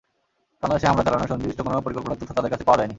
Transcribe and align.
বাংলাদেশে 0.61 0.87
হামলা 0.89 1.05
চালানোর 1.05 1.29
সুনির্দিষ্ট 1.31 1.59
কোনো 1.65 1.77
পরিকল্পনার 1.85 2.17
তথ্য 2.19 2.31
তাঁদের 2.37 2.51
কাছে 2.53 2.65
পাওয়া 2.67 2.79
যায়নি। 2.79 2.89